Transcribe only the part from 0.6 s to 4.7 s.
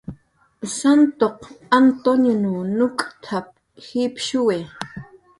"Santuq Antun nuk'tap"" jipshuwi"